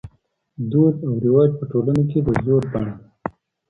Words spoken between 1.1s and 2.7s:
رواج په ټولنه کې د زور